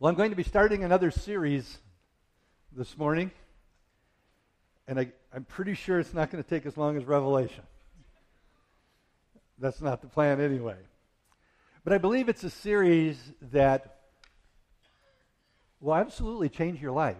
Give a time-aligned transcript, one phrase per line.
[0.00, 1.78] Well, I'm going to be starting another series
[2.70, 3.32] this morning,
[4.86, 7.64] and I, am pretty sure it's not going to take as long as Revelation.
[9.58, 10.76] That's not the plan anyway.
[11.82, 13.18] But I believe it's a series
[13.50, 13.96] that
[15.80, 17.16] will absolutely change your life.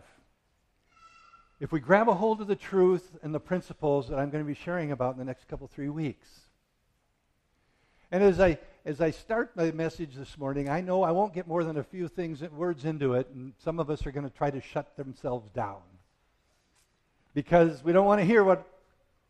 [1.58, 4.48] If we grab a hold of the truth and the principles that I'm going to
[4.48, 6.28] be sharing about in the next couple, three weeks.
[8.12, 8.58] And as I
[8.88, 11.82] as I start my message this morning, I know I won't get more than a
[11.82, 14.96] few things, words into it, and some of us are going to try to shut
[14.96, 15.82] themselves down
[17.34, 18.66] because we don't want to hear what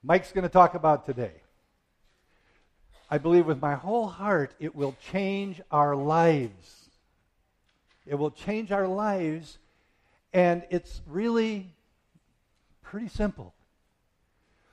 [0.05, 1.33] Mike's going to talk about today.
[3.11, 6.91] I believe with my whole heart it will change our lives.
[8.07, 9.59] It will change our lives,
[10.33, 11.67] and it's really
[12.81, 13.53] pretty simple.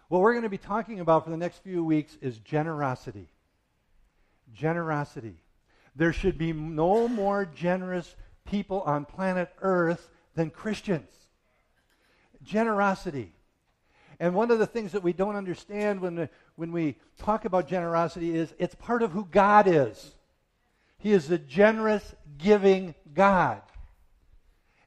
[0.09, 3.29] What we're going to be talking about for the next few weeks is generosity
[4.53, 5.35] generosity.
[5.95, 11.09] There should be no more generous people on planet Earth than Christians.
[12.43, 13.33] Generosity.
[14.19, 18.35] And one of the things that we don't understand when, when we talk about generosity
[18.35, 20.15] is it's part of who God is.
[20.97, 23.61] He is a generous, giving God.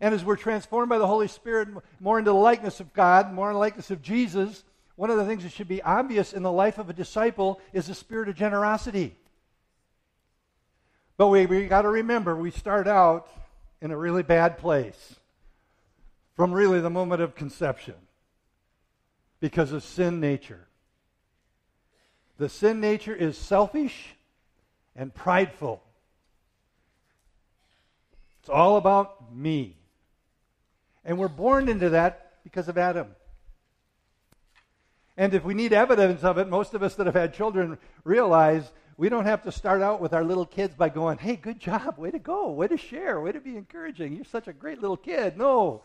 [0.00, 1.68] And as we're transformed by the Holy Spirit
[2.00, 4.64] more into the likeness of God, more in the likeness of Jesus,
[4.96, 7.86] one of the things that should be obvious in the life of a disciple is
[7.86, 9.16] the spirit of generosity.
[11.18, 13.28] But we, we got to remember, we start out
[13.82, 15.16] in a really bad place
[16.36, 17.96] from really the moment of conception
[19.40, 20.68] because of sin nature.
[22.38, 24.14] The sin nature is selfish
[24.94, 25.82] and prideful.
[28.40, 29.76] It's all about me.
[31.04, 33.08] And we're born into that because of Adam.
[35.16, 38.70] And if we need evidence of it, most of us that have had children realize
[38.98, 41.96] we don't have to start out with our little kids by going, hey, good job,
[41.98, 44.16] way to go, way to share, way to be encouraging.
[44.16, 45.38] You're such a great little kid.
[45.38, 45.82] No,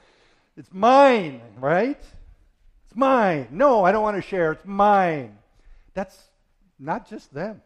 [0.58, 2.00] it's mine, right?
[2.00, 3.50] It's mine.
[3.52, 4.54] No, I don't want to share.
[4.54, 5.38] It's mine.
[5.94, 6.20] That's
[6.80, 7.62] not just them.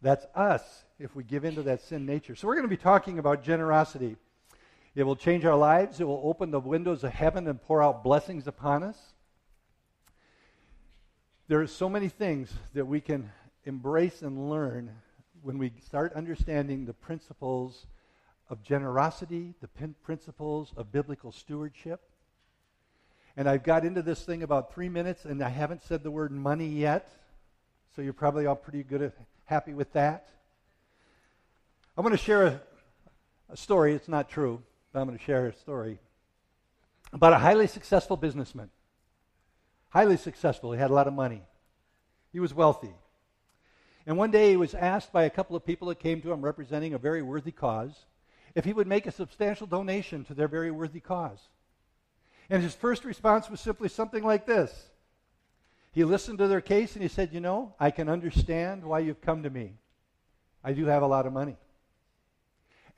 [0.00, 0.62] That's us
[1.00, 2.36] if we give into that sin nature.
[2.36, 4.16] So we're going to be talking about generosity.
[4.94, 6.00] It will change our lives.
[6.00, 8.98] It will open the windows of heaven and pour out blessings upon us.
[11.48, 13.32] There are so many things that we can
[13.64, 14.90] embrace and learn
[15.42, 17.86] when we start understanding the principles
[18.48, 19.68] of generosity, the
[20.02, 22.00] principles of biblical stewardship.
[23.36, 26.32] And I've got into this thing about three minutes, and I haven't said the word
[26.32, 27.10] money yet.
[27.94, 30.28] So you're probably all pretty good at, happy with that.
[31.96, 32.60] I'm going to share a,
[33.50, 33.94] a story.
[33.94, 34.62] It's not true,
[34.92, 35.98] but I'm going to share a story
[37.12, 38.70] about a highly successful businessman.
[39.90, 40.72] Highly successful.
[40.72, 41.42] He had a lot of money.
[42.32, 42.94] He was wealthy.
[44.06, 46.42] And one day he was asked by a couple of people that came to him
[46.42, 48.06] representing a very worthy cause
[48.54, 51.48] if he would make a substantial donation to their very worthy cause.
[52.48, 54.90] And his first response was simply something like this
[55.92, 59.20] He listened to their case and he said, You know, I can understand why you've
[59.20, 59.74] come to me.
[60.64, 61.56] I do have a lot of money.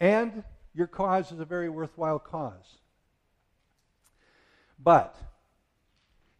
[0.00, 0.42] And
[0.74, 2.78] your cause is a very worthwhile cause.
[4.78, 5.16] But,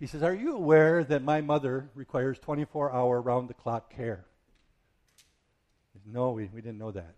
[0.00, 4.24] he says, Are you aware that my mother requires 24 hour round the clock care?
[6.06, 7.14] No, we, we didn't know that.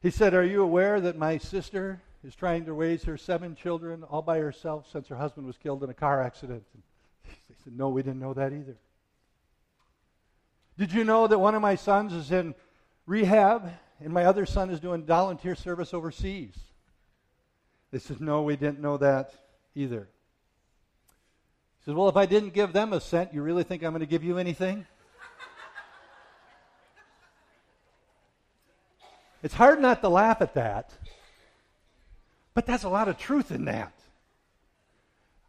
[0.00, 4.02] He said, Are you aware that my sister is trying to raise her seven children
[4.04, 6.64] all by herself since her husband was killed in a car accident?
[6.74, 6.82] And
[7.48, 8.76] They said, No, we didn't know that either.
[10.78, 12.54] Did you know that one of my sons is in
[13.06, 13.70] rehab
[14.00, 16.56] and my other son is doing volunteer service overseas?
[17.90, 19.34] They said, No, we didn't know that
[19.74, 20.08] either.
[21.78, 24.00] He said, Well, if I didn't give them a cent, you really think I'm going
[24.00, 24.86] to give you anything?
[29.42, 30.92] It's hard not to laugh at that,
[32.54, 33.94] but that's a lot of truth in that.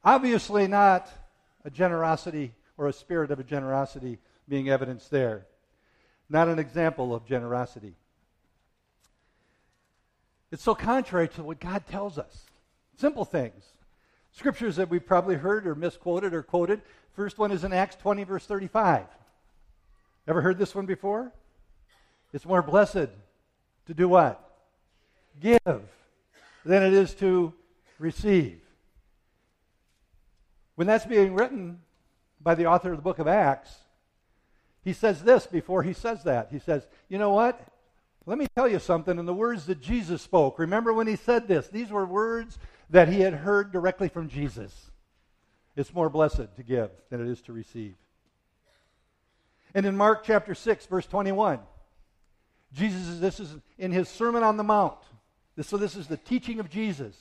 [0.04, 1.10] Obviously, not
[1.66, 5.46] a generosity or a spirit of a generosity being evidenced there.
[6.30, 7.94] Not an example of generosity.
[10.52, 12.46] It's so contrary to what God tells us.
[12.98, 13.66] Simple things.
[14.32, 16.82] Scriptures that we've probably heard or misquoted or quoted.
[17.14, 19.06] First one is in Acts 20, verse 35.
[20.28, 21.32] Ever heard this one before?
[22.34, 23.10] It's more blessed
[23.88, 24.40] to do what?
[25.40, 27.54] Give than it is to
[28.00, 28.60] receive.
[30.76, 31.80] When that's being written
[32.40, 33.76] by the author of the book of Acts,
[34.84, 36.50] he says this before he says that.
[36.52, 37.60] He says, You know what?
[38.26, 39.18] Let me tell you something.
[39.18, 41.68] In the words that Jesus spoke, remember when he said this?
[41.68, 42.58] These were words
[42.90, 44.92] that he had heard directly from Jesus.
[45.76, 47.96] It's more blessed to give than it is to receive.
[49.74, 51.60] And in Mark chapter 6, verse 21,
[52.74, 54.98] Jesus, this is in his Sermon on the Mount.
[55.62, 57.16] So this is the teaching of Jesus.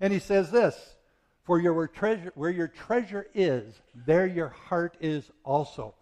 [0.00, 0.96] And he says this
[1.44, 5.94] For your treasure, where your treasure is, there your heart is also.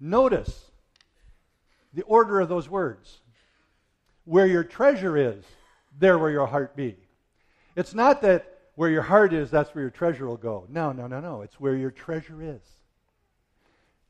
[0.00, 0.70] Notice
[1.94, 3.18] the order of those words.
[4.24, 5.44] Where your treasure is,
[5.98, 6.96] there will your heart be.
[7.74, 10.66] It's not that where your heart is, that's where your treasure will go.
[10.68, 11.42] No, no, no, no.
[11.42, 12.60] It's where your treasure is.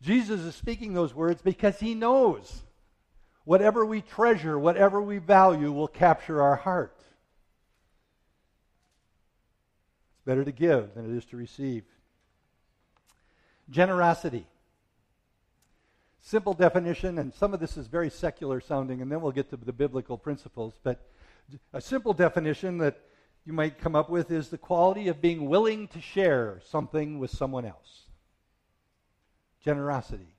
[0.03, 2.62] Jesus is speaking those words because he knows
[3.49, 6.95] whatever we treasure, whatever we value, will capture our heart.
[10.12, 11.85] It's better to give than it is to receive.
[13.71, 14.47] Generosity.
[16.21, 19.56] Simple definition, and some of this is very secular sounding, and then we'll get to
[19.56, 20.75] the biblical principles.
[20.83, 21.01] But
[21.73, 23.01] a simple definition that
[23.47, 27.31] you might come up with is the quality of being willing to share something with
[27.31, 28.03] someone else.
[29.65, 30.35] Generosity.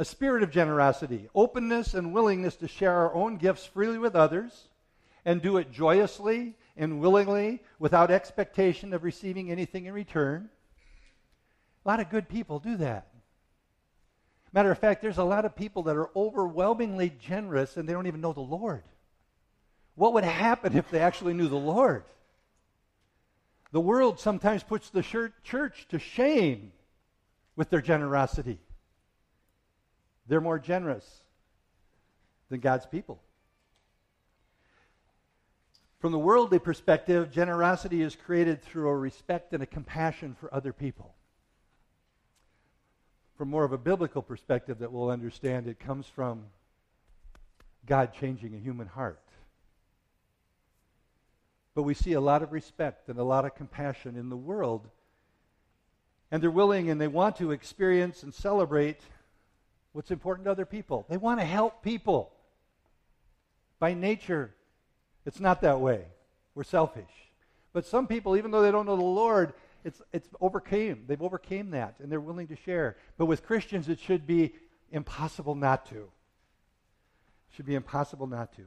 [0.00, 4.68] A spirit of generosity, openness and willingness to share our own gifts freely with others
[5.26, 10.48] and do it joyously and willingly without expectation of receiving anything in return.
[11.84, 13.08] A lot of good people do that.
[14.54, 18.06] Matter of fact, there's a lot of people that are overwhelmingly generous and they don't
[18.06, 18.84] even know the Lord.
[19.96, 22.04] What would happen if they actually knew the Lord?
[23.70, 25.02] The world sometimes puts the
[25.44, 26.72] church to shame
[27.54, 28.60] with their generosity.
[30.30, 31.04] They're more generous
[32.48, 33.20] than God's people.
[35.98, 40.72] From the worldly perspective, generosity is created through a respect and a compassion for other
[40.72, 41.14] people
[43.40, 46.44] from more of a biblical perspective that we'll understand, it comes from
[47.86, 49.22] God changing a human heart.
[51.74, 54.90] But we see a lot of respect and a lot of compassion in the world.
[56.30, 59.00] And they're willing and they want to experience and celebrate
[59.92, 61.06] what's important to other people.
[61.08, 62.32] They want to help people.
[63.78, 64.54] By nature,
[65.24, 66.04] it's not that way.
[66.54, 67.10] We're selfish.
[67.72, 69.52] But some people, even though they don't know the Lord,
[69.84, 71.04] it's, it's overcame.
[71.06, 72.96] They've overcame that, and they're willing to share.
[73.16, 74.54] But with Christians, it should be
[74.90, 75.96] impossible not to.
[75.96, 78.62] It should be impossible not to.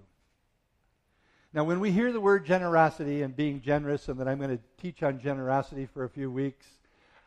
[1.53, 4.63] Now, when we hear the word generosity and being generous, and that I'm going to
[4.81, 6.65] teach on generosity for a few weeks,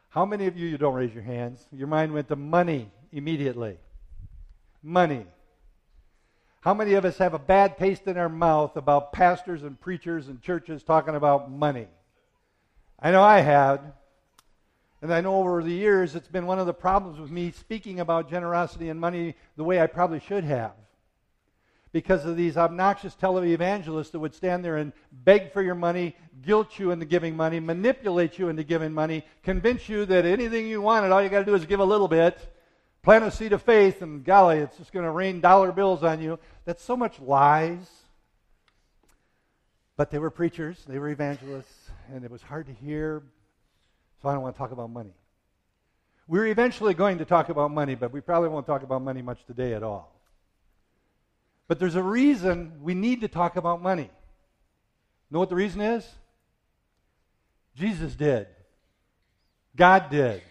[0.08, 3.78] how many of you, you don't raise your hands, your mind went to money immediately?
[4.82, 5.26] Money.
[6.60, 10.28] How many of us have a bad taste in our mouth about pastors and preachers
[10.28, 11.86] and churches talking about money?
[12.98, 13.92] I know I had.
[15.02, 18.00] And I know over the years it's been one of the problems with me speaking
[18.00, 20.72] about generosity and money the way I probably should have.
[21.92, 26.78] Because of these obnoxious televangelists that would stand there and beg for your money, guilt
[26.78, 31.12] you into giving money, manipulate you into giving money, convince you that anything you wanted,
[31.12, 32.52] all you got to do is give a little bit,
[33.06, 36.20] plant a seed of faith, and golly, it's just going to rain dollar bills on
[36.20, 36.40] you.
[36.64, 37.88] That's so much lies.
[39.96, 43.22] But they were preachers, they were evangelists and it was hard to hear,
[44.20, 45.14] so I don't want to talk about money.
[46.26, 49.38] We're eventually going to talk about money, but we probably won't talk about money much
[49.46, 50.12] today at all.
[51.68, 54.10] But there's a reason we need to talk about money.
[55.30, 56.04] Know what the reason is?
[57.76, 58.48] Jesus did.
[59.76, 60.42] God did.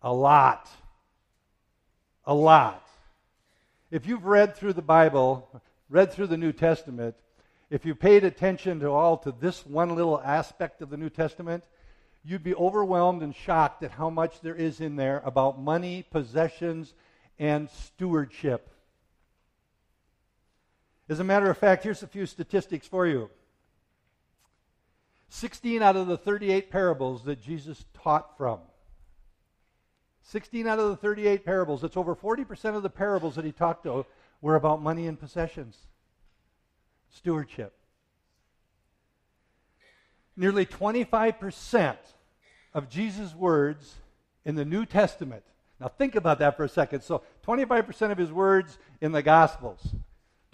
[0.00, 0.70] A lot.
[2.28, 2.86] A lot.
[3.90, 5.48] If you've read through the Bible,
[5.88, 7.16] read through the New Testament,
[7.70, 11.64] if you paid attention to all to this one little aspect of the New Testament,
[12.22, 16.92] you'd be overwhelmed and shocked at how much there is in there about money, possessions,
[17.38, 18.68] and stewardship.
[21.08, 23.30] As a matter of fact, here's a few statistics for you.
[25.30, 28.60] 16 out of the 38 parables that Jesus taught from.
[30.30, 33.84] 16 out of the 38 parables, that's over 40% of the parables that he talked
[33.84, 34.04] to,
[34.42, 35.86] were about money and possessions
[37.10, 37.72] stewardship.
[40.36, 41.96] Nearly 25%
[42.74, 43.94] of Jesus' words
[44.44, 45.44] in the New Testament.
[45.80, 47.02] Now, think about that for a second.
[47.02, 49.94] So, 25% of his words in the Gospels,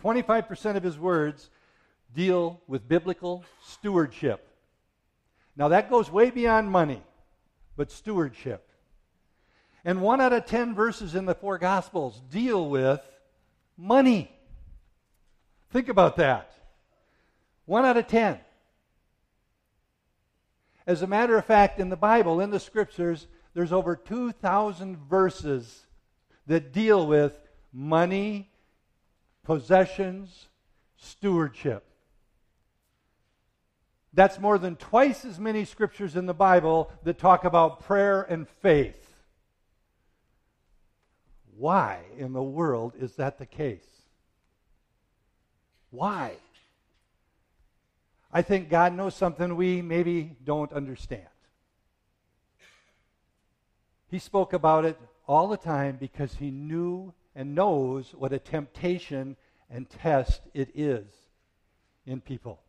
[0.01, 1.51] 25% of his words
[2.15, 4.47] deal with biblical stewardship.
[5.57, 7.03] Now, that goes way beyond money,
[7.77, 8.69] but stewardship.
[9.85, 13.01] And one out of 10 verses in the four Gospels deal with
[13.77, 14.31] money.
[15.71, 16.53] Think about that.
[17.67, 18.39] One out of ten.
[20.87, 25.87] As a matter of fact, in the Bible, in the scriptures, there's over 2,000 verses
[26.47, 27.39] that deal with
[27.73, 28.51] money,
[29.45, 30.49] possessions,
[30.97, 31.85] stewardship.
[34.13, 38.49] That's more than twice as many scriptures in the Bible that talk about prayer and
[38.49, 39.04] faith.
[41.57, 43.87] Why in the world is that the case?
[45.91, 46.35] Why?
[48.33, 51.29] I think God knows something we maybe don't understand.
[54.11, 59.37] He spoke about it all the time because he knew and knows what a temptation
[59.71, 61.07] and test it is
[62.07, 62.61] in people.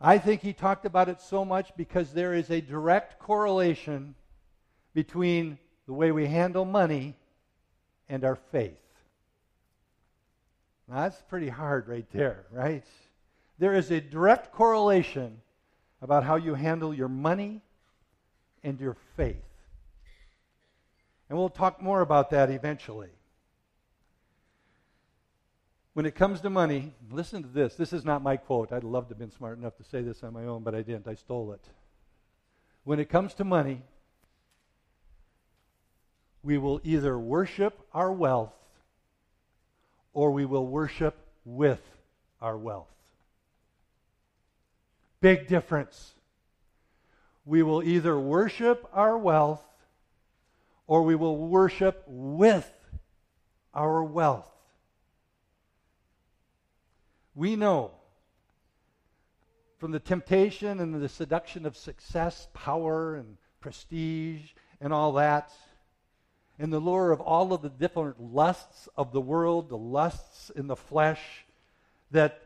[0.00, 4.14] I think he talked about it so much because there is a direct correlation
[4.92, 7.14] between the way we handle money
[8.08, 8.72] and our faith.
[10.88, 12.84] Now, that's pretty hard right there, right?
[13.58, 15.40] There is a direct correlation
[16.02, 17.62] about how you handle your money
[18.62, 19.36] and your faith.
[21.28, 23.08] And we'll talk more about that eventually.
[25.94, 27.76] When it comes to money, listen to this.
[27.76, 28.72] This is not my quote.
[28.72, 30.82] I'd love to have been smart enough to say this on my own, but I
[30.82, 31.06] didn't.
[31.06, 31.64] I stole it.
[32.82, 33.82] When it comes to money,
[36.44, 38.52] we will either worship our wealth
[40.12, 41.80] or we will worship with
[42.40, 42.92] our wealth.
[45.20, 46.12] Big difference.
[47.46, 49.64] We will either worship our wealth
[50.86, 52.70] or we will worship with
[53.72, 54.46] our wealth.
[57.34, 57.92] We know
[59.78, 65.50] from the temptation and the seduction of success, power, and prestige, and all that
[66.58, 70.66] and the lure of all of the different lusts of the world, the lusts in
[70.66, 71.20] the flesh,
[72.10, 72.40] that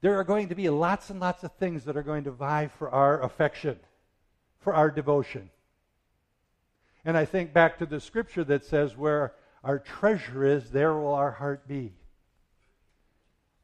[0.00, 2.68] there are going to be lots and lots of things that are going to vie
[2.78, 3.78] for our affection,
[4.60, 5.50] for our devotion.
[7.04, 11.14] And I think back to the scripture that says, Where our treasure is, there will
[11.14, 11.92] our heart be.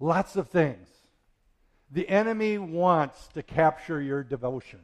[0.01, 0.89] Lots of things.
[1.91, 4.81] The enemy wants to capture your devotion,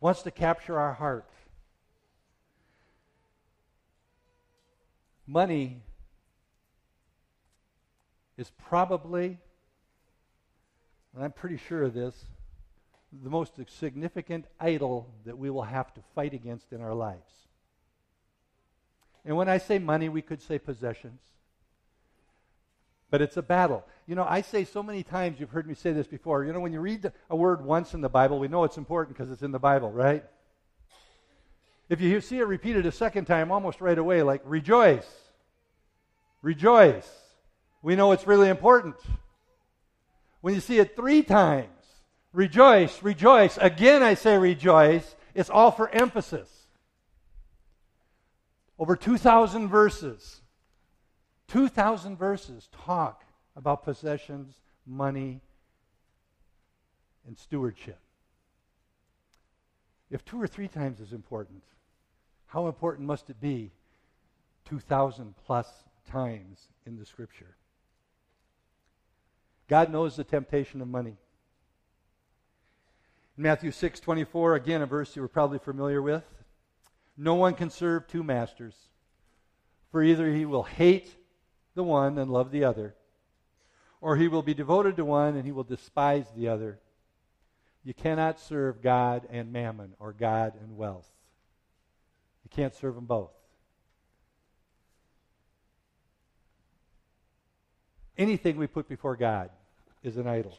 [0.00, 1.28] wants to capture our heart.
[5.26, 5.82] Money
[8.36, 9.38] is probably,
[11.14, 12.14] and I'm pretty sure of this,
[13.22, 17.32] the most significant idol that we will have to fight against in our lives.
[19.24, 21.20] And when I say money, we could say possessions.
[23.10, 23.84] But it's a battle.
[24.06, 26.44] You know, I say so many times, you've heard me say this before.
[26.44, 29.16] You know, when you read a word once in the Bible, we know it's important
[29.16, 30.24] because it's in the Bible, right?
[31.88, 35.06] If you see it repeated a second time, almost right away, like rejoice,
[36.42, 37.08] rejoice,
[37.82, 38.96] we know it's really important.
[40.40, 41.68] When you see it three times,
[42.32, 46.48] rejoice, rejoice, again I say rejoice, it's all for emphasis.
[48.78, 50.40] Over 2,000 verses,
[51.48, 53.22] 2,000 verses talk
[53.54, 55.40] about possessions, money,
[57.26, 57.98] and stewardship.
[60.10, 61.62] If two or three times is important,
[62.46, 63.72] how important must it be
[64.66, 65.68] 2,000 plus
[66.08, 67.56] times in the scripture?
[69.68, 71.16] God knows the temptation of money.
[73.36, 76.24] In Matthew 6 24, again, a verse you were probably familiar with.
[77.16, 78.74] No one can serve two masters,
[79.90, 81.16] for either he will hate
[81.74, 82.94] the one and love the other,
[84.00, 86.78] or he will be devoted to one and he will despise the other.
[87.86, 91.08] You cannot serve God and mammon or God and wealth.
[92.42, 93.30] You can't serve them both.
[98.18, 99.50] Anything we put before God
[100.02, 100.58] is an idol,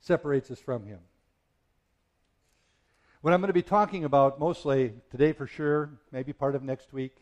[0.00, 0.98] separates us from Him.
[3.20, 6.92] What I'm going to be talking about mostly today for sure, maybe part of next
[6.92, 7.16] week,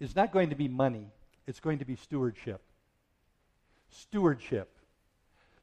[0.00, 1.06] is not going to be money,
[1.46, 2.62] it's going to be stewardship.
[3.90, 4.76] Stewardship.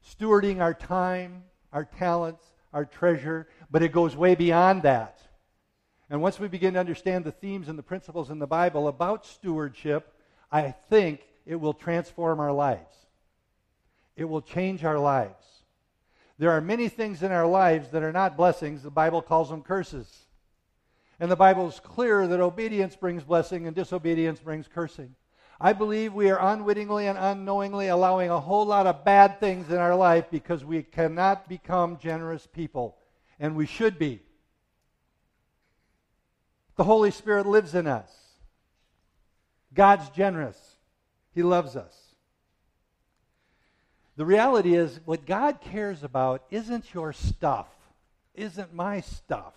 [0.02, 5.18] Stewarding our time, our talents, our treasure, but it goes way beyond that.
[6.10, 9.24] And once we begin to understand the themes and the principles in the Bible about
[9.24, 10.12] stewardship,
[10.50, 12.94] I think it will transform our lives.
[14.16, 15.44] It will change our lives.
[16.38, 18.82] There are many things in our lives that are not blessings.
[18.82, 20.26] The Bible calls them curses.
[21.18, 25.14] And the Bible is clear that obedience brings blessing and disobedience brings cursing.
[25.64, 29.76] I believe we are unwittingly and unknowingly allowing a whole lot of bad things in
[29.76, 32.96] our life because we cannot become generous people.
[33.38, 34.22] And we should be.
[36.74, 38.10] The Holy Spirit lives in us.
[39.72, 40.58] God's generous.
[41.32, 41.96] He loves us.
[44.16, 47.68] The reality is, what God cares about isn't your stuff,
[48.34, 49.54] isn't my stuff.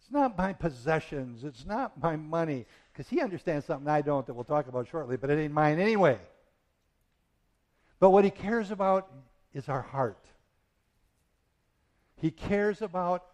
[0.00, 4.34] It's not my possessions, it's not my money, because He understands something I don't that
[4.34, 6.18] we'll talk about shortly, but it ain't mine anyway.
[7.98, 9.10] But what He cares about
[9.52, 10.24] is our heart.
[12.16, 13.24] He cares about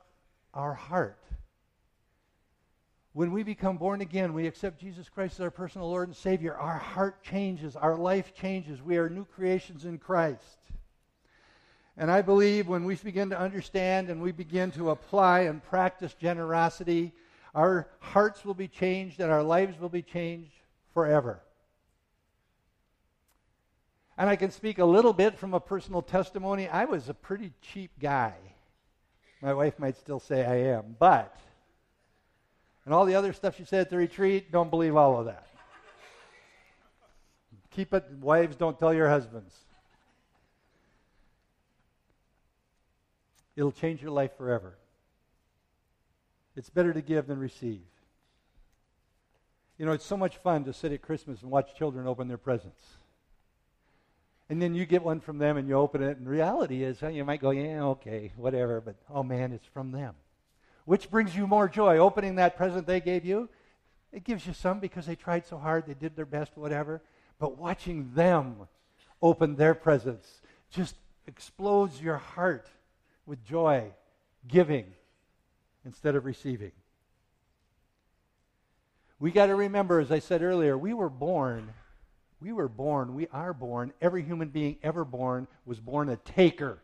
[0.55, 1.19] our heart.
[3.13, 6.55] When we become born again, we accept Jesus Christ as our personal Lord and Savior,
[6.55, 8.81] our heart changes, our life changes.
[8.81, 10.59] We are new creations in Christ.
[11.97, 16.15] And I believe when we begin to understand and we begin to apply and practice
[16.15, 17.13] generosity,
[17.55, 20.53] our hearts will be changed and our lives will be changed
[20.95, 21.41] forever.
[24.17, 26.69] And I can speak a little bit from a personal testimony.
[26.69, 28.35] I was a pretty cheap guy.
[29.41, 31.35] My wife might still say I am, but,
[32.85, 35.47] and all the other stuff she said at the retreat, don't believe all of that.
[37.71, 39.55] Keep it, wives, don't tell your husbands.
[43.57, 44.77] It'll change your life forever.
[46.61, 47.81] It's better to give than receive.
[49.79, 52.37] You know, it's so much fun to sit at Christmas and watch children open their
[52.37, 52.83] presents.
[54.51, 57.09] And then you get one from them and you open it, and reality is, uh,
[57.09, 60.15] you might go, yeah, okay, whatever, but oh man, it's from them.
[60.85, 61.97] Which brings you more joy?
[61.97, 63.49] Opening that present they gave you?
[64.13, 67.01] It gives you some because they tried so hard, they did their best, whatever.
[67.39, 68.69] But watching them
[69.23, 70.95] open their presents just
[71.27, 72.69] explodes your heart
[73.25, 73.93] with joy,
[74.47, 74.93] giving
[75.85, 76.73] instead of receiving.
[79.19, 81.75] We got to remember, as I said earlier, we were born
[82.41, 86.79] we were born, we are born, every human being ever born was born a taker.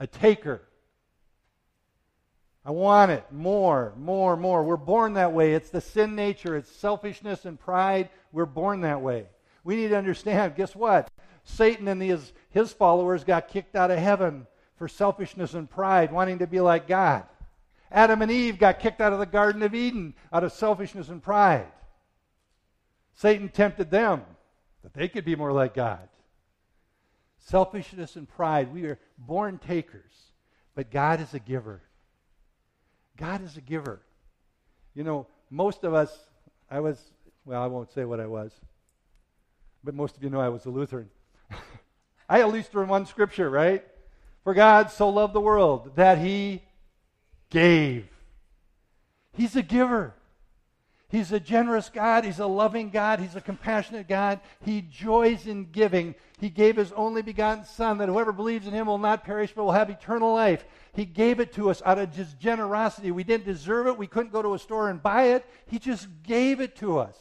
[0.00, 0.60] A taker.
[2.64, 4.64] I want it more, more, more.
[4.64, 5.54] We're born that way.
[5.54, 8.10] It's the sin nature, it's selfishness and pride.
[8.32, 9.26] We're born that way.
[9.62, 11.08] We need to understand guess what?
[11.44, 16.38] Satan and his, his followers got kicked out of heaven for selfishness and pride, wanting
[16.38, 17.24] to be like God.
[17.90, 21.22] Adam and Eve got kicked out of the Garden of Eden out of selfishness and
[21.22, 21.66] pride.
[23.14, 24.22] Satan tempted them
[24.82, 26.08] that they could be more like God.
[27.38, 28.72] Selfishness and pride.
[28.72, 30.12] We are born takers,
[30.74, 31.82] but God is a giver.
[33.16, 34.02] God is a giver.
[34.94, 36.14] You know, most of us,
[36.70, 37.00] I was,
[37.44, 38.52] well, I won't say what I was,
[39.84, 41.08] but most of you know I was a Lutheran.
[42.28, 43.84] I at least learned one scripture, right?
[44.46, 46.62] For God so loved the world that he
[47.50, 48.06] gave.
[49.32, 50.14] He's a giver.
[51.08, 52.24] He's a generous God.
[52.24, 53.18] He's a loving God.
[53.18, 54.38] He's a compassionate God.
[54.64, 56.14] He joys in giving.
[56.38, 59.64] He gave his only begotten Son that whoever believes in him will not perish but
[59.64, 60.64] will have eternal life.
[60.92, 63.10] He gave it to us out of just generosity.
[63.10, 63.98] We didn't deserve it.
[63.98, 65.44] We couldn't go to a store and buy it.
[65.66, 67.18] He just gave it to us.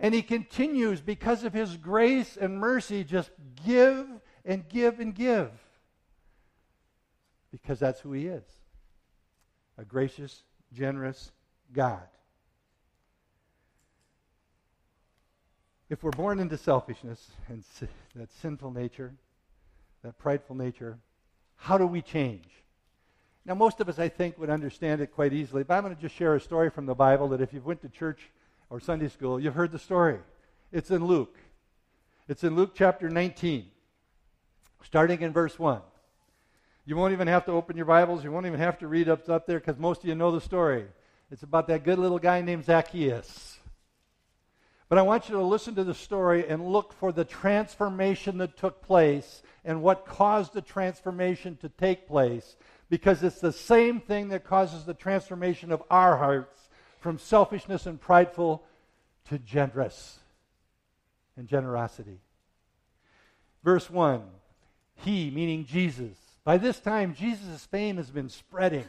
[0.00, 3.28] And he continues because of his grace and mercy, just
[3.66, 4.08] give
[4.46, 5.50] and give and give.
[7.50, 8.44] Because that's who he is
[9.78, 11.32] a gracious, generous
[11.72, 12.08] God.
[15.88, 17.62] if we're born into selfishness and
[18.14, 19.14] that sinful nature,
[20.02, 20.98] that prideful nature,
[21.56, 22.48] how do we change?
[23.44, 26.00] Now, most of us, I think, would understand it quite easily, but I'm going to
[26.00, 28.30] just share a story from the Bible that if you've went to church
[28.70, 30.18] or Sunday school, you've heard the story.
[30.72, 31.38] It's in Luke.
[32.26, 33.66] It's in Luke chapter 19,
[34.82, 35.80] starting in verse 1.
[36.88, 38.22] You won't even have to open your Bibles.
[38.22, 40.40] You won't even have to read up, up there because most of you know the
[40.40, 40.86] story.
[41.32, 43.58] It's about that good little guy named Zacchaeus.
[44.88, 48.56] But I want you to listen to the story and look for the transformation that
[48.56, 52.54] took place and what caused the transformation to take place.
[52.88, 56.68] Because it's the same thing that causes the transformation of our hearts
[57.00, 58.62] from selfishness and prideful
[59.28, 60.20] to generous
[61.36, 62.20] and generosity.
[63.64, 64.22] Verse 1
[64.94, 66.25] He, meaning Jesus.
[66.46, 68.84] By this time, Jesus' fame has been spreading.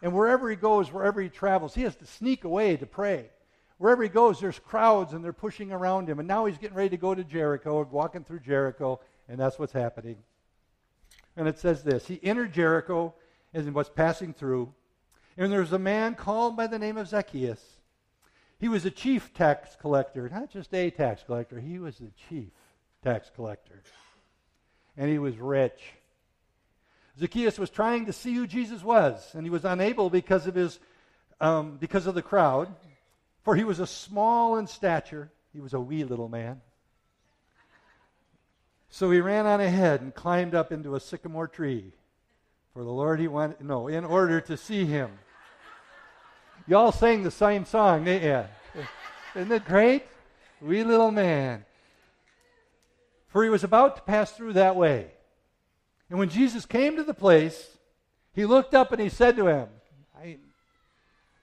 [0.00, 3.28] And wherever he goes, wherever he travels, he has to sneak away to pray.
[3.76, 6.20] Wherever he goes, there's crowds and they're pushing around him.
[6.20, 9.74] And now he's getting ready to go to Jericho, walking through Jericho, and that's what's
[9.74, 10.16] happening.
[11.36, 13.12] And it says this He entered Jericho
[13.52, 14.72] and was passing through,
[15.36, 17.62] and there was a man called by the name of Zacchaeus.
[18.58, 22.48] He was a chief tax collector, not just a tax collector, he was the chief
[23.04, 23.82] tax collector.
[24.96, 25.92] And he was rich.
[27.18, 30.78] Zacchaeus was trying to see who Jesus was, and he was unable because of his
[31.40, 32.68] um, because of the crowd.
[33.42, 36.60] For he was a small in stature, he was a wee little man.
[38.88, 41.92] So he ran on ahead and climbed up into a sycamore tree.
[42.72, 45.10] For the Lord he wanted, no, in order to see him.
[46.66, 48.82] Y'all sang the same song, didn't you?
[49.40, 50.04] Isn't it great?
[50.60, 51.64] Wee little man.
[53.28, 55.10] For he was about to pass through that way.
[56.08, 57.76] And when Jesus came to the place,
[58.32, 59.68] he looked up and he said to him,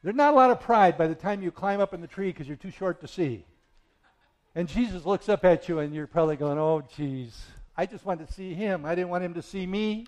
[0.03, 2.27] there's not a lot of pride by the time you climb up in the tree
[2.27, 3.45] because you're too short to see.
[4.53, 7.41] And Jesus looks up at you, and you're probably going, Oh, geez,
[7.75, 8.85] I just wanted to see him.
[8.85, 10.05] I didn't want him to see me.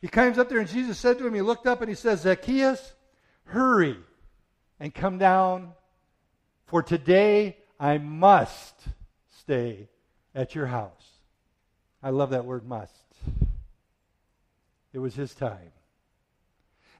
[0.00, 2.22] He climbs up there, and Jesus said to him, He looked up and he says,
[2.22, 2.92] Zacchaeus,
[3.44, 3.96] Hurry
[4.80, 5.72] and come down,
[6.66, 8.74] for today I must
[9.38, 9.88] stay
[10.34, 11.06] at your house.
[12.02, 12.92] I love that word must.
[14.92, 15.72] It was his time.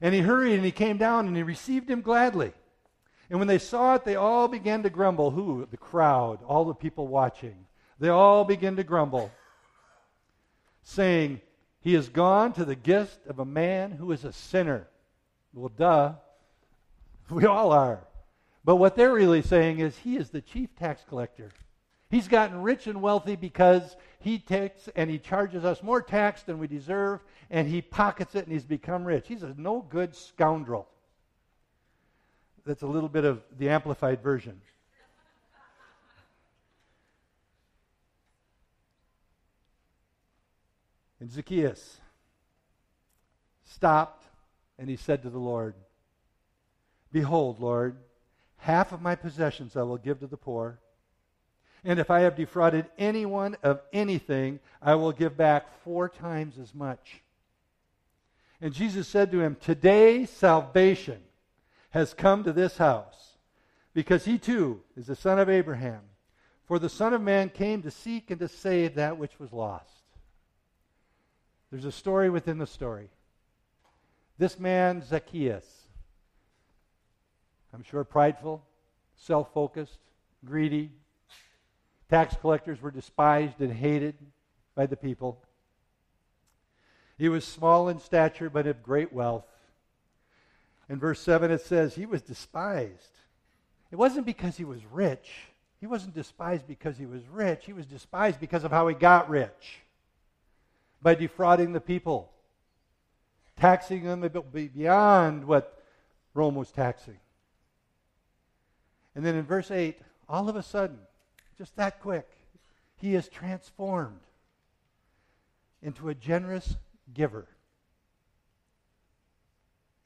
[0.00, 2.52] And he hurried and he came down and he received him gladly.
[3.30, 5.30] And when they saw it, they all began to grumble.
[5.30, 5.66] Who?
[5.70, 7.66] The crowd, all the people watching.
[7.98, 9.30] They all began to grumble,
[10.82, 11.40] saying,
[11.80, 14.88] He has gone to the guest of a man who is a sinner.
[15.54, 16.14] Well, duh.
[17.30, 18.04] We all are.
[18.64, 21.50] But what they're really saying is, He is the chief tax collector.
[22.12, 26.58] He's gotten rich and wealthy because he takes and he charges us more tax than
[26.58, 29.28] we deserve, and he pockets it and he's become rich.
[29.28, 30.86] He's a no good scoundrel.
[32.66, 34.60] That's a little bit of the amplified version.
[41.18, 41.96] And Zacchaeus
[43.64, 44.26] stopped
[44.78, 45.74] and he said to the Lord,
[47.10, 47.96] Behold, Lord,
[48.58, 50.78] half of my possessions I will give to the poor.
[51.84, 56.74] And if I have defrauded anyone of anything, I will give back four times as
[56.74, 57.22] much.
[58.60, 61.20] And Jesus said to him, Today salvation
[61.90, 63.36] has come to this house,
[63.92, 66.02] because he too is the son of Abraham.
[66.66, 69.90] For the Son of Man came to seek and to save that which was lost.
[71.70, 73.10] There's a story within the story.
[74.38, 75.66] This man, Zacchaeus,
[77.74, 78.64] I'm sure prideful,
[79.16, 79.98] self focused,
[80.44, 80.92] greedy,
[82.12, 84.14] tax collectors were despised and hated
[84.74, 85.42] by the people.
[87.16, 89.46] He was small in stature, but of great wealth.
[90.90, 93.16] In verse 7, it says, He was despised.
[93.90, 95.30] It wasn't because he was rich.
[95.80, 97.64] He wasn't despised because he was rich.
[97.64, 99.80] He was despised because of how he got rich
[101.00, 102.30] by defrauding the people,
[103.58, 105.82] taxing them beyond what
[106.34, 107.20] Rome was taxing.
[109.14, 109.98] And then in verse 8,
[110.28, 110.98] all of a sudden,
[111.58, 112.28] just that quick,
[112.96, 114.20] he is transformed
[115.82, 116.76] into a generous
[117.12, 117.48] giver.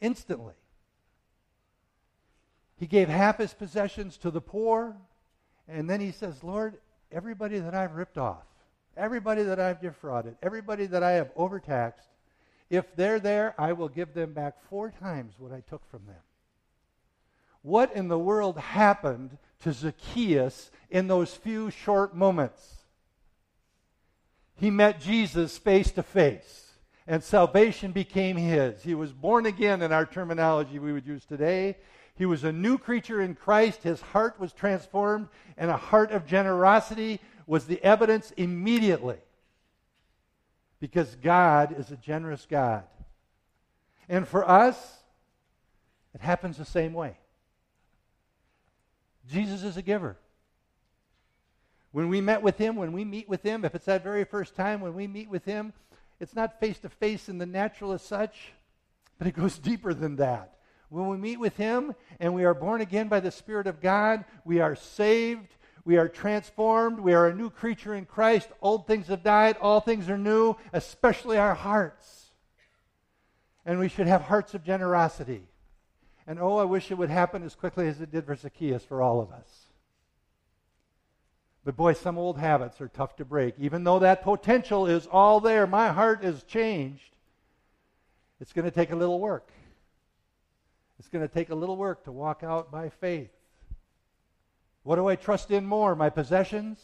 [0.01, 0.55] Instantly.
[2.79, 4.97] He gave half his possessions to the poor,
[5.69, 6.77] and then he says, Lord,
[7.11, 8.45] everybody that I've ripped off,
[8.97, 12.09] everybody that I've defrauded, everybody that I have overtaxed,
[12.69, 16.17] if they're there, I will give them back four times what I took from them.
[17.63, 22.75] What in the world happened to Zacchaeus in those few short moments?
[24.55, 26.67] He met Jesus face to face
[27.07, 28.83] and salvation became his.
[28.83, 31.77] He was born again in our terminology we would use today.
[32.17, 33.83] He was a new creature in Christ.
[33.83, 39.19] His heart was transformed, and a heart of generosity was the evidence immediately.
[40.81, 42.85] Because God is a generous God.
[44.09, 44.99] And for us,
[46.15, 47.19] it happens the same way.
[49.31, 50.17] Jesus is a giver.
[51.93, 54.55] When we met with him, when we meet with him, if it's that very first
[54.55, 55.73] time when we meet with him,
[56.21, 58.53] it's not face to face in the natural as such,
[59.19, 60.57] but it goes deeper than that.
[60.89, 64.25] When we meet with Him and we are born again by the Spirit of God,
[64.45, 65.49] we are saved,
[65.85, 68.49] we are transformed, we are a new creature in Christ.
[68.63, 72.31] Old things have died, all things are new, especially our hearts.
[73.65, 75.49] And we should have hearts of generosity.
[76.27, 79.01] And oh, I wish it would happen as quickly as it did for Zacchaeus for
[79.01, 79.67] all of us.
[81.65, 83.55] But boy, some old habits are tough to break.
[83.59, 87.17] Even though that potential is all there, my heart is changed.
[88.41, 89.51] It's going to take a little work.
[90.99, 93.31] It's going to take a little work to walk out by faith.
[94.83, 95.97] What do I trust in more?
[95.97, 96.81] My possessions,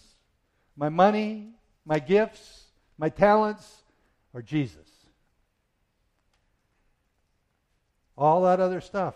[0.76, 1.50] my money,
[1.85, 2.64] my gifts,
[2.98, 3.83] my talents,
[4.35, 4.88] or Jesus?
[8.16, 9.14] All that other stuff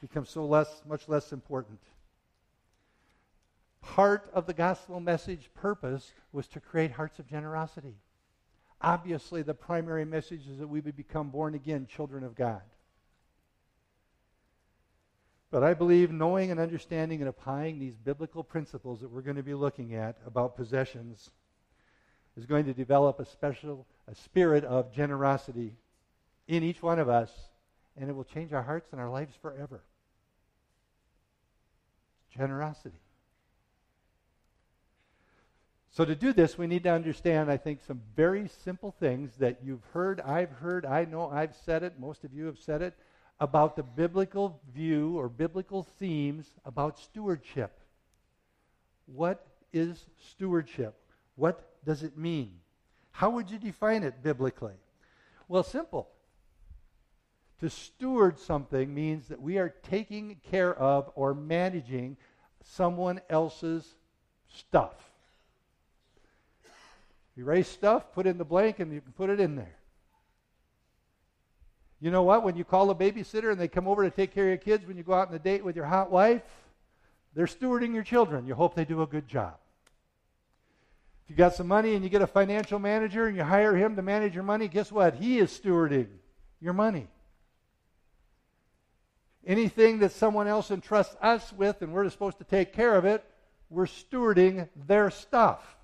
[0.00, 1.80] becomes so less, much less important
[3.80, 7.94] part of the gospel message purpose was to create hearts of generosity.
[8.80, 12.62] Obviously, the primary message is that we would become born again children of God.
[15.50, 19.42] But I believe knowing and understanding and applying these biblical principles that we're going to
[19.42, 21.30] be looking at about possessions
[22.36, 25.74] is going to develop a special a spirit of generosity
[26.46, 27.30] in each one of us,
[27.98, 29.82] and it will change our hearts and our lives forever.
[32.36, 33.00] Generosity.
[35.90, 39.58] So, to do this, we need to understand, I think, some very simple things that
[39.64, 42.94] you've heard, I've heard, I know I've said it, most of you have said it,
[43.40, 47.80] about the biblical view or biblical themes about stewardship.
[49.06, 50.94] What is stewardship?
[51.36, 52.52] What does it mean?
[53.10, 54.74] How would you define it biblically?
[55.48, 56.08] Well, simple.
[57.60, 62.16] To steward something means that we are taking care of or managing
[62.62, 63.94] someone else's
[64.48, 64.94] stuff.
[67.36, 69.76] You raise stuff, put in the blank, and you can put it in there.
[72.00, 72.44] You know what?
[72.44, 74.86] When you call a babysitter and they come over to take care of your kids,
[74.86, 76.42] when you go out on a date with your hot wife,
[77.34, 78.46] they're stewarding your children.
[78.46, 79.54] You hope they do a good job.
[81.24, 83.96] If you got some money and you get a financial manager and you hire him
[83.96, 85.16] to manage your money, guess what?
[85.16, 86.08] He is stewarding
[86.60, 87.08] your money.
[89.48, 93.24] Anything that someone else entrusts us with and we're supposed to take care of it,
[93.70, 95.78] we're stewarding their stuff.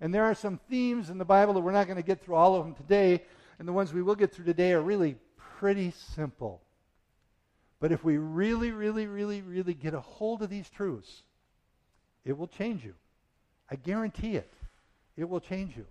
[0.00, 2.36] And there are some themes in the Bible that we're not going to get through
[2.36, 3.22] all of them today,
[3.58, 5.16] and the ones we will get through today are really
[5.58, 6.62] pretty simple.
[7.78, 11.22] But if we really, really, really, really get a hold of these truths,
[12.24, 12.94] it will change you.
[13.70, 14.52] I guarantee it.
[15.14, 15.84] It will change you.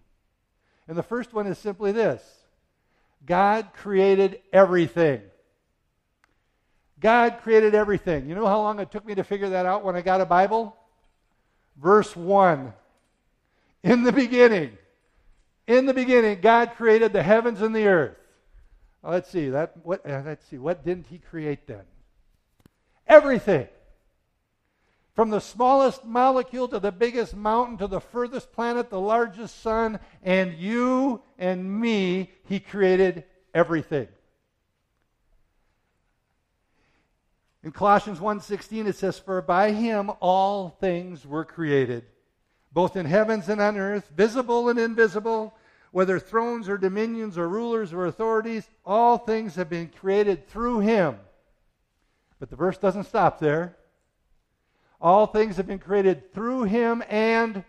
[0.88, 2.24] And the first one is simply this
[3.24, 5.22] God created everything.
[7.00, 8.28] God created everything.
[8.28, 10.26] You know how long it took me to figure that out when I got a
[10.26, 10.76] Bible?
[11.78, 12.74] Verse 1.
[13.84, 14.78] In the beginning,
[15.68, 18.18] in the beginning, God created the heavens and the earth.
[19.02, 19.50] Let's see.
[19.50, 20.06] That what?
[20.06, 20.58] Uh, let's see.
[20.58, 21.84] What didn't He create then?
[23.08, 23.68] Everything.
[25.16, 30.00] From the smallest molecule to the biggest mountain to the furthest planet, the largest sun,
[30.24, 34.08] and you and me, He created everything.
[37.64, 42.06] In Colossians 1:16 it says for by him all things were created
[42.72, 45.56] both in heavens and on earth visible and invisible
[45.92, 51.18] whether thrones or dominions or rulers or authorities all things have been created through him.
[52.40, 53.76] But the verse doesn't stop there.
[55.02, 57.64] All things have been created through him and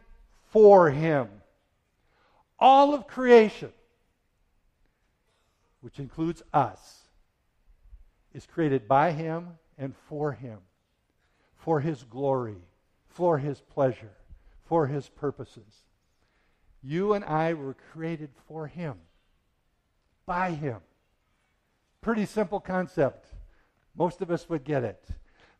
[0.44, 1.28] for him.
[2.58, 3.72] All of creation
[5.80, 7.04] which includes us
[8.34, 10.58] is created by him and for Him,
[11.56, 12.58] for His glory,
[13.08, 14.12] for His pleasure,
[14.66, 15.84] for His purposes.
[16.82, 18.94] You and I were created for Him,
[20.26, 20.76] by Him.
[22.02, 23.26] Pretty simple concept.
[23.96, 25.02] Most of us would get it.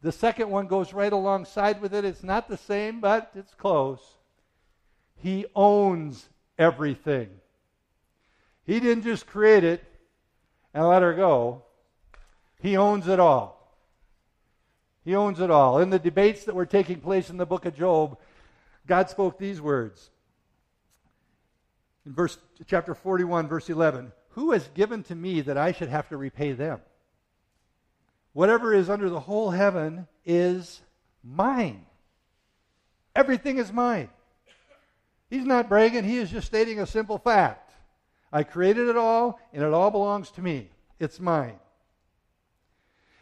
[0.02, 2.04] The second one goes right alongside with it.
[2.04, 4.00] It's not the same, but it's close.
[5.16, 6.28] He owns
[6.58, 7.28] everything.
[8.64, 9.82] He didn't just create it
[10.72, 11.62] and let her go,
[12.62, 13.59] He owns it all.
[15.04, 15.78] He owns it all.
[15.78, 18.18] In the debates that were taking place in the book of Job,
[18.86, 20.10] God spoke these words.
[22.06, 26.08] In verse chapter 41 verse 11, who has given to me that I should have
[26.08, 26.80] to repay them?
[28.32, 30.80] Whatever is under the whole heaven is
[31.24, 31.84] mine.
[33.14, 34.08] Everything is mine.
[35.28, 37.72] He's not bragging, he is just stating a simple fact.
[38.32, 40.68] I created it all, and it all belongs to me.
[40.98, 41.58] It's mine.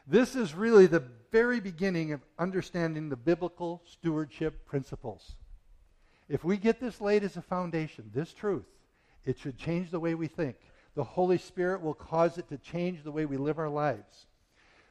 [0.06, 5.36] This is really the very beginning of understanding the biblical stewardship principles.
[6.28, 8.66] If we get this laid as a foundation, this truth,
[9.24, 10.56] it should change the way we think.
[10.94, 14.26] The Holy Spirit will cause it to change the way we live our lives.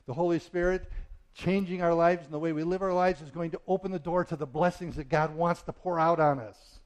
[0.06, 0.90] The Holy Spirit
[1.34, 4.00] changing our lives and the way we live our lives is going to open the
[4.00, 6.80] door to the blessings that God wants to pour out on us.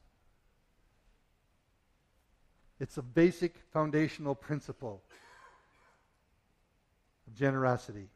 [2.80, 5.02] It's a basic foundational principle
[7.28, 8.08] of generosity.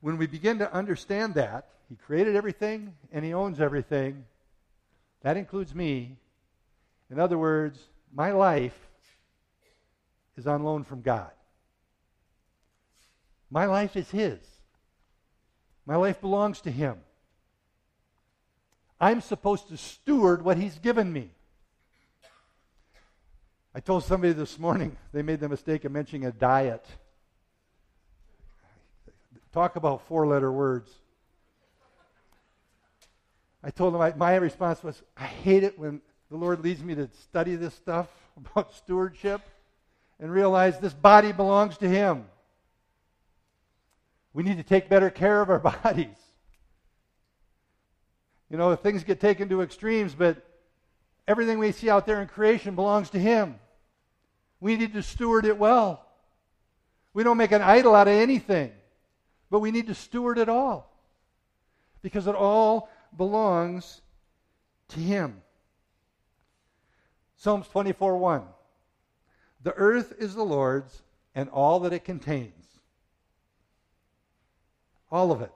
[0.00, 4.24] When we begin to understand that, He created everything and He owns everything,
[5.22, 6.16] that includes me.
[7.10, 7.80] In other words,
[8.14, 8.78] my life
[10.36, 11.30] is on loan from God.
[13.50, 14.38] My life is His.
[15.84, 16.98] My life belongs to Him.
[19.00, 21.30] I'm supposed to steward what He's given me.
[23.74, 26.84] I told somebody this morning, they made the mistake of mentioning a diet.
[29.58, 30.88] Talk about four letter words.
[33.60, 36.94] I told him I, my response was, I hate it when the Lord leads me
[36.94, 39.40] to study this stuff about stewardship
[40.20, 42.26] and realize this body belongs to Him.
[44.32, 46.14] We need to take better care of our bodies.
[48.48, 50.36] You know, things get taken to extremes, but
[51.26, 53.56] everything we see out there in creation belongs to Him.
[54.60, 56.06] We need to steward it well.
[57.12, 58.70] We don't make an idol out of anything.
[59.50, 60.92] But we need to steward it all
[62.02, 64.02] because it all belongs
[64.88, 65.42] to Him.
[67.36, 68.42] Psalms 24 1.
[69.62, 71.02] The earth is the Lord's
[71.34, 72.66] and all that it contains.
[75.10, 75.52] All of it.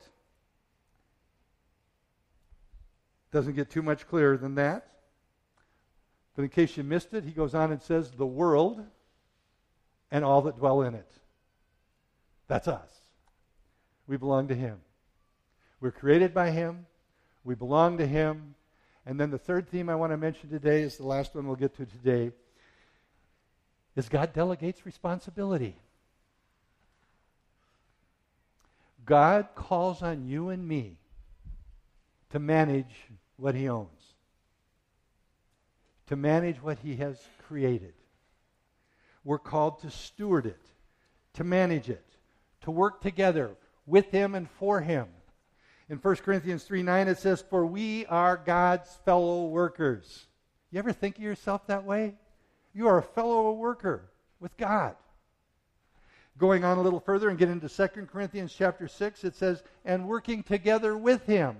[3.33, 4.87] Doesn't get too much clearer than that.
[6.35, 8.85] But in case you missed it, he goes on and says, the world
[10.11, 11.11] and all that dwell in it.
[12.49, 13.02] That's us.
[14.13, 14.77] We belong to Him.
[15.81, 16.85] We're created by Him.
[17.45, 18.55] We belong to Him.
[19.07, 21.57] And then the third theme I want to mention today is the last one we'll
[21.57, 22.33] get to today
[23.97, 25.79] is God delegates responsibility.
[29.07, 30.99] God calls on you and me
[32.33, 32.95] to manage
[33.39, 34.13] what he owns,
[36.09, 37.95] to manage what he has created.
[39.25, 40.61] We're called to steward it,
[41.33, 42.05] to manage it,
[42.65, 45.07] to work together with him and for him.
[45.89, 50.27] In 1 Corinthians 3 9, it says, For we are God's fellow workers.
[50.71, 52.15] You ever think of yourself that way?
[52.73, 54.97] You are a fellow worker with God.
[56.39, 60.09] Going on a little further and get into 2 Corinthians chapter 6, it says, and
[60.09, 61.57] working together with him.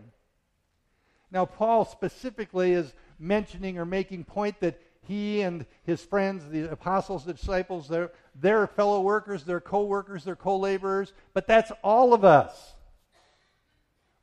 [1.31, 7.25] Now, Paul specifically is mentioning or making point that he and his friends, the apostles,
[7.25, 12.15] the disciples, they're, they're fellow workers, they're co workers, they're co laborers, but that's all
[12.15, 12.73] of us.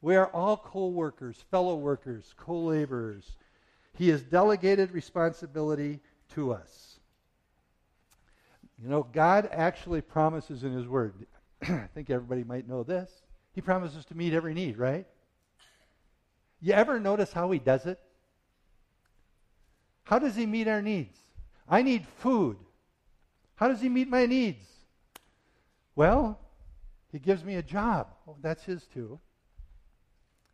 [0.02, 3.36] We are all co workers, fellow workers, co laborers.
[3.94, 6.00] He has delegated responsibility
[6.36, 7.00] to us.
[8.82, 11.14] You know, God actually promises in His Word.
[11.62, 13.12] I think everybody might know this.
[13.52, 15.06] He promises to meet every need, right?
[16.62, 18.00] You ever notice how He does it?
[20.04, 21.18] How does He meet our needs?
[21.68, 22.58] I need food.
[23.60, 24.66] How does He meet my needs?
[25.94, 26.40] Well,
[27.12, 28.08] He gives me a job.
[28.26, 29.20] Oh, that's His too.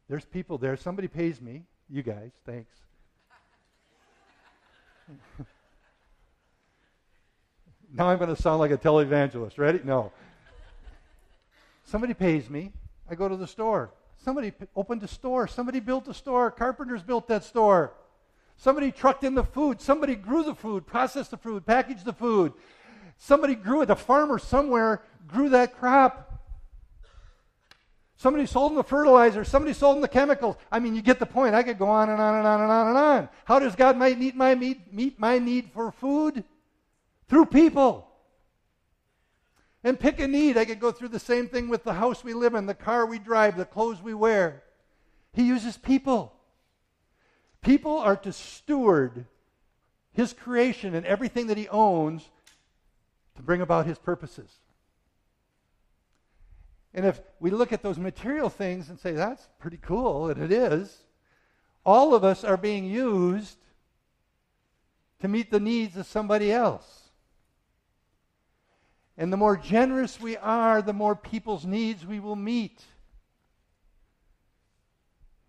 [0.09, 0.75] There's people there.
[0.75, 1.65] Somebody pays me.
[1.87, 2.73] You guys, thanks.
[7.97, 9.57] Now I'm going to sound like a televangelist.
[9.57, 9.79] Ready?
[9.85, 10.11] No.
[11.85, 12.73] Somebody pays me.
[13.09, 13.91] I go to the store.
[14.21, 15.47] Somebody p- opened a store.
[15.47, 16.51] Somebody built a store.
[16.51, 17.93] Carpenters built that store.
[18.57, 19.79] Somebody trucked in the food.
[19.79, 22.51] Somebody grew the food, processed the food, packaged the food.
[23.17, 23.89] Somebody grew it.
[23.89, 26.21] A farmer somewhere grew that crop.
[28.17, 29.43] Somebody sold them the fertilizer.
[29.43, 30.55] Somebody sold them the chemicals.
[30.71, 31.53] I mean, you get the point.
[31.53, 33.29] I could go on and on and on and on and on.
[33.43, 36.43] How does God meet my, meet, meet my need for food?
[37.27, 38.07] through people.
[39.83, 40.57] And pick a need.
[40.57, 43.05] I could go through the same thing with the house we live in, the car
[43.05, 44.63] we drive, the clothes we wear.
[45.33, 46.33] He uses people.
[47.61, 49.25] People are to steward
[50.11, 52.29] his creation and everything that he owns
[53.35, 54.49] to bring about his purposes.
[56.93, 60.51] And if we look at those material things and say, that's pretty cool, and it
[60.51, 61.03] is,
[61.85, 63.57] all of us are being used
[65.19, 67.09] to meet the needs of somebody else.
[69.17, 72.83] And the more generous we are, the more people's needs we will meet.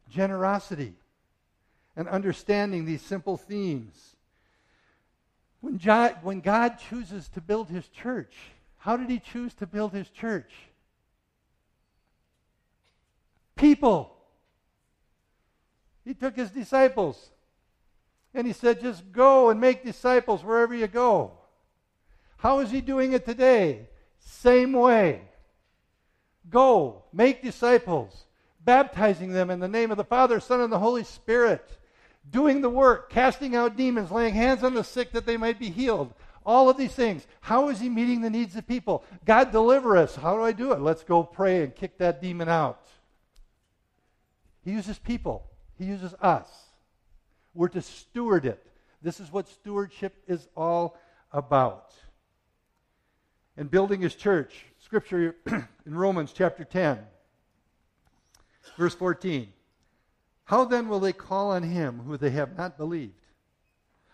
[0.08, 0.94] Generosity
[1.96, 4.15] and understanding these simple themes.
[5.66, 5.80] When,
[6.22, 8.32] when God chooses to build his church,
[8.78, 10.52] how did he choose to build his church?
[13.56, 14.16] People.
[16.04, 17.30] He took his disciples
[18.32, 21.32] and he said, just go and make disciples wherever you go.
[22.36, 23.88] How is he doing it today?
[24.20, 25.22] Same way.
[26.48, 28.26] Go, make disciples,
[28.60, 31.76] baptizing them in the name of the Father, Son, and the Holy Spirit,
[32.30, 35.70] doing the work, casting out demons, laying hands on the sick that they might be
[35.70, 36.12] healed.
[36.44, 37.26] All of these things.
[37.40, 39.04] How is he meeting the needs of people?
[39.24, 40.14] God, deliver us.
[40.14, 40.80] How do I do it?
[40.80, 42.86] Let's go pray and kick that demon out.
[44.64, 46.48] He uses people, he uses us.
[47.54, 48.62] We're to steward it.
[49.02, 50.98] This is what stewardship is all
[51.32, 51.94] about
[53.56, 54.66] and building his church.
[54.78, 55.36] Scripture
[55.86, 56.98] in Romans chapter 10,
[58.76, 59.48] verse 14.
[60.46, 63.12] How then will they call on him who they have not believed?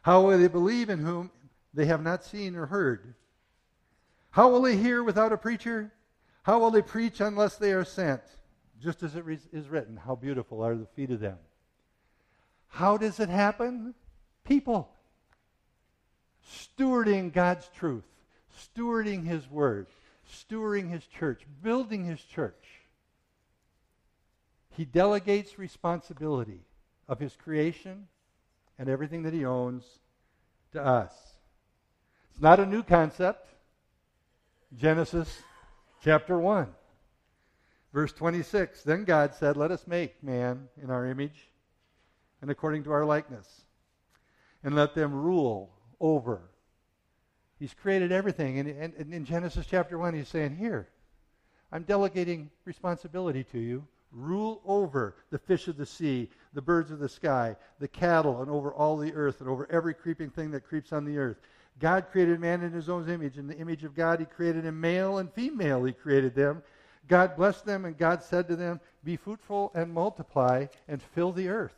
[0.03, 1.31] How will they believe in whom
[1.73, 3.15] they have not seen or heard?
[4.31, 5.93] How will they hear without a preacher?
[6.43, 8.23] How will they preach unless they are sent?
[8.81, 11.39] Just as it is written, how beautiful are the feet of them.
[12.67, 13.95] How does it happen?
[14.45, 14.91] People.
[16.45, 18.05] Stewarding God's truth
[18.53, 19.87] stewarding his word,
[20.31, 22.82] stewarding his church, building his church.
[24.77, 26.61] He delegates responsibility
[27.09, 28.09] of his creation
[28.79, 29.85] and everything that he owns
[30.73, 31.13] to us.
[32.31, 33.49] It's not a new concept.
[34.75, 35.43] Genesis
[36.03, 36.69] chapter 1,
[37.93, 38.83] verse 26.
[38.83, 41.51] Then God said, Let us make man in our image
[42.41, 43.63] and according to our likeness,
[44.65, 45.71] and let them rule
[46.01, 46.49] over
[47.63, 48.59] He's created everything.
[48.59, 50.89] And, and, and, in Genesis chapter 1, he's saying, Here,
[51.71, 53.87] I'm delegating responsibility to you.
[54.13, 58.51] Rule over the fish of the sea, the birds of the sky, the cattle, and
[58.51, 61.39] over all the earth, and over every creeping thing that creeps on the earth.
[61.79, 63.39] God created man in his own image.
[63.39, 66.63] In the image of God, he created him male and female, he created them.
[67.09, 71.49] God blessed them, and God said to them, Be fruitful and multiply and fill the
[71.49, 71.75] earth,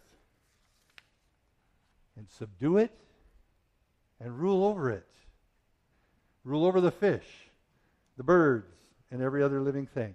[2.17, 2.91] and subdue it,
[4.21, 5.07] and rule over it.
[6.43, 7.27] Rule over the fish,
[8.17, 8.67] the birds,
[9.11, 10.15] and every other living thing.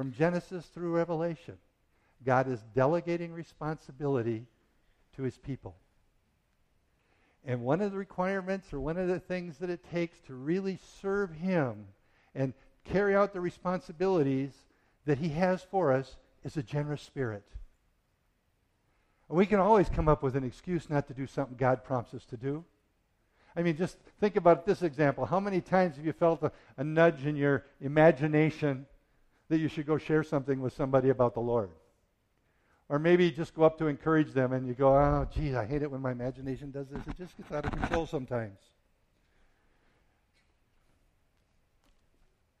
[0.00, 1.58] From Genesis through Revelation,
[2.24, 4.46] God is delegating responsibility
[5.14, 5.76] to his people.
[7.44, 10.78] And one of the requirements or one of the things that it takes to really
[11.02, 11.84] serve him
[12.34, 14.54] and carry out the responsibilities
[15.04, 17.44] that he has for us is a generous spirit.
[19.28, 22.24] We can always come up with an excuse not to do something God prompts us
[22.30, 22.64] to do.
[23.54, 25.26] I mean, just think about this example.
[25.26, 28.86] How many times have you felt a, a nudge in your imagination
[29.50, 31.70] that you should go share something with somebody about the Lord?
[32.88, 35.82] Or maybe just go up to encourage them and you go, oh, geez, I hate
[35.82, 37.06] it when my imagination does this.
[37.06, 38.58] It just gets out of control sometimes.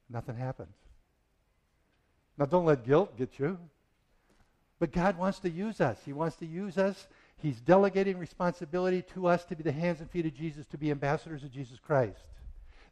[0.08, 0.74] Nothing happens.
[2.36, 3.58] Now, don't let guilt get you.
[4.80, 5.98] But God wants to use us.
[6.04, 7.06] He wants to use us.
[7.36, 10.90] He's delegating responsibility to us to be the hands and feet of Jesus, to be
[10.90, 12.18] ambassadors of Jesus Christ.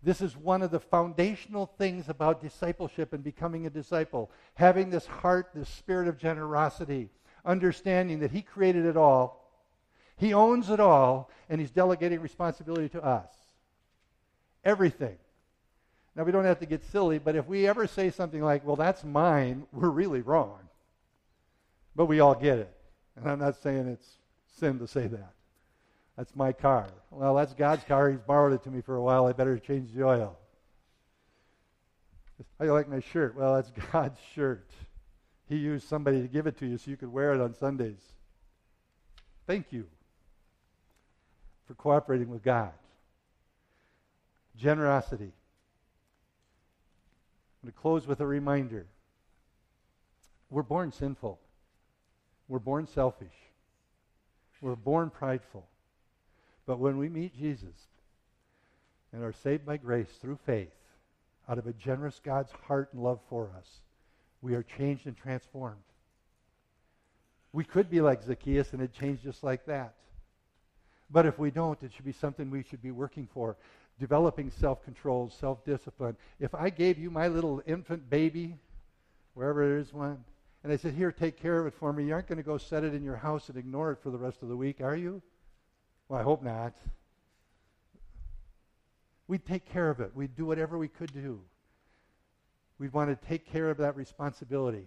[0.02, 4.30] This is one of the foundational things about discipleship and becoming a disciple.
[4.54, 7.08] Having this heart, this spirit of generosity,
[7.44, 9.50] understanding that He created it all,
[10.16, 13.30] He owns it all, and He's delegating responsibility to us.
[14.64, 15.16] Everything.
[16.14, 18.76] Now, we don't have to get silly, but if we ever say something like, well,
[18.76, 20.58] that's mine, we're really wrong.
[21.94, 22.72] But we all get it.
[23.16, 24.18] And I'm not saying it's
[24.58, 25.32] sin to say that.
[26.18, 26.88] That's my car.
[27.12, 28.10] Well, that's God's car.
[28.10, 29.26] He's borrowed it to me for a while.
[29.26, 30.36] I better change the oil.
[32.58, 33.36] How do you like my shirt?
[33.36, 34.68] Well, that's God's shirt.
[35.48, 38.00] He used somebody to give it to you so you could wear it on Sundays.
[39.46, 39.86] Thank you
[41.68, 42.72] for cooperating with God.
[44.56, 45.32] Generosity.
[47.62, 48.86] I'm going to close with a reminder.
[50.50, 51.38] We're born sinful.
[52.48, 53.34] We're born selfish.
[54.60, 55.64] We're born prideful.
[56.68, 57.74] But when we meet Jesus
[59.14, 60.68] and are saved by grace through faith,
[61.48, 63.66] out of a generous God's heart and love for us,
[64.42, 65.80] we are changed and transformed.
[67.54, 69.94] We could be like Zacchaeus and it changed just like that.
[71.10, 73.56] But if we don't, it should be something we should be working for.
[73.98, 76.18] Developing self control, self discipline.
[76.38, 78.58] If I gave you my little infant baby,
[79.32, 80.22] wherever there is one,
[80.62, 82.58] and I said, Here, take care of it for me, you aren't going to go
[82.58, 84.94] set it in your house and ignore it for the rest of the week, are
[84.94, 85.22] you?
[86.08, 86.74] Well, I hope not.
[89.26, 90.12] We'd take care of it.
[90.14, 91.40] We'd do whatever we could do
[92.78, 94.86] We'd want to take care of that responsibility.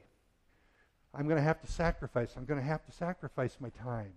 [1.14, 2.36] I'm going to have to sacrifice.
[2.38, 4.14] I'm going to have to sacrifice my time.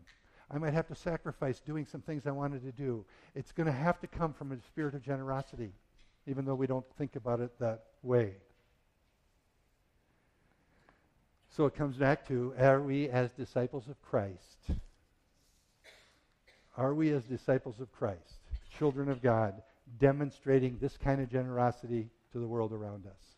[0.50, 3.04] I might have to sacrifice doing some things I wanted to do.
[3.34, 5.72] It's going to have to come from a spirit of generosity,
[6.28, 8.34] even though we don't think about it that way.
[11.50, 14.70] So it comes back to are we as disciples of Christ?
[16.76, 18.40] Are we as disciples of Christ,
[18.78, 19.62] children of God,
[20.00, 23.36] demonstrating this kind of generosity to the world around us?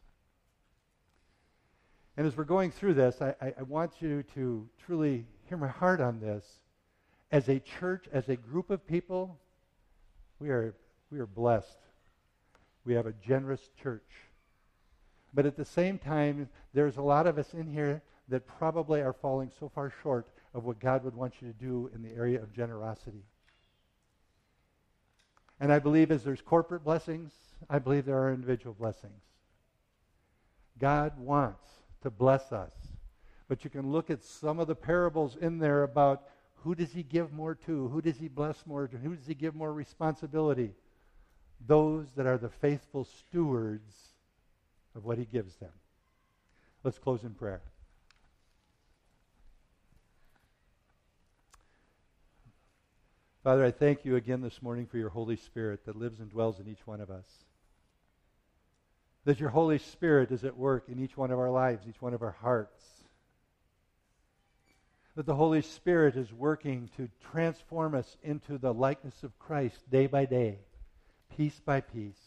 [2.16, 5.68] And as we're going through this, I, I, I want you to truly hear my
[5.68, 6.44] heart on this.
[7.30, 9.38] As a church, as a group of people,
[10.38, 10.74] we are,
[11.10, 11.78] we are blessed.
[12.86, 14.08] We have a generous church.
[15.34, 19.12] But at the same time, there's a lot of us in here that probably are
[19.12, 20.26] falling so far short
[20.56, 23.26] of what God would want you to do in the area of generosity.
[25.60, 27.32] And I believe as there's corporate blessings,
[27.68, 29.22] I believe there are individual blessings.
[30.78, 31.68] God wants
[32.02, 32.72] to bless us.
[33.48, 36.22] But you can look at some of the parables in there about
[36.64, 37.88] who does he give more to?
[37.88, 38.96] Who does he bless more to?
[38.96, 40.72] Who does he give more responsibility?
[41.66, 43.94] Those that are the faithful stewards
[44.94, 45.72] of what he gives them.
[46.82, 47.60] Let's close in prayer.
[53.46, 56.58] Father, I thank you again this morning for your Holy Spirit that lives and dwells
[56.58, 57.28] in each one of us
[59.24, 62.12] that your Holy Spirit is at work in each one of our lives, each one
[62.12, 62.82] of our hearts.
[65.14, 70.08] That the Holy Spirit is working to transform us into the likeness of Christ day
[70.08, 70.58] by day,
[71.36, 72.18] piece by piece.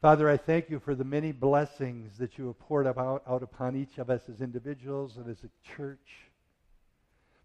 [0.00, 3.74] Father, I thank you for the many blessings that you have poured out, out upon
[3.74, 6.28] each of us as individuals and as a church.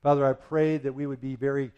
[0.04, 1.72] Father, I pray that we would be very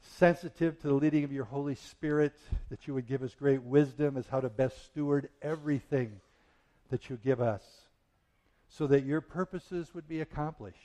[0.00, 2.34] sensitive to the leading of your Holy Spirit,
[2.70, 6.20] that you would give us great wisdom as how to best steward everything
[6.90, 7.62] that you give us,
[8.68, 10.76] so that your purposes would be accomplished.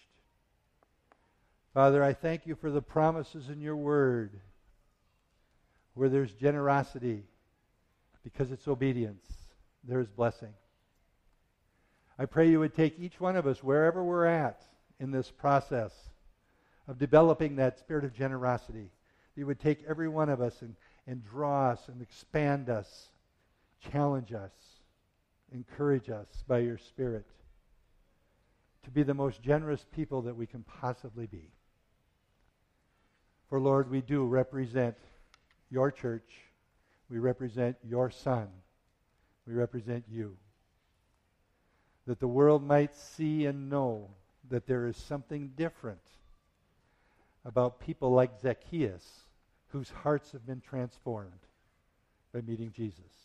[1.74, 4.40] Father, I thank you for the promises in your word
[5.96, 7.24] Where there's generosity,
[8.24, 9.26] because it's obedience,
[9.84, 10.54] there is blessing.
[12.18, 14.62] I pray you would take each one of us, wherever we're at
[15.00, 15.92] in this process
[16.88, 18.90] of developing that spirit of generosity,
[19.34, 20.76] that you would take every one of us and,
[21.08, 23.08] and draw us and expand us,
[23.92, 24.52] challenge us,
[25.54, 27.26] encourage us by your Spirit
[28.84, 31.52] to be the most generous people that we can possibly be.
[33.50, 34.96] For Lord, we do represent
[35.70, 36.30] your church.
[37.10, 38.48] We represent your Son.
[39.48, 40.38] We represent you.
[42.08, 44.10] That the world might see and know
[44.50, 46.02] that there is something different
[47.46, 49.28] about people like Zacchaeus
[49.68, 51.48] whose hearts have been transformed
[52.34, 53.23] by meeting Jesus.